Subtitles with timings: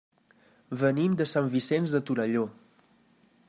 [0.83, 2.47] Venim de Sant Vicenç de Torelló.